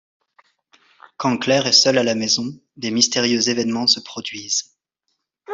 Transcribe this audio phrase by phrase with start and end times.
[1.17, 4.75] Quand Claire est seule à la maison, des mystérieux événements se produisent.